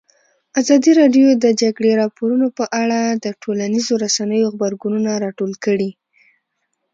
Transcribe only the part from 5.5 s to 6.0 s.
کړي.